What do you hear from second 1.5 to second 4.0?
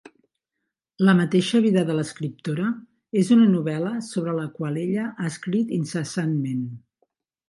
vida de l'escriptora és una novel·la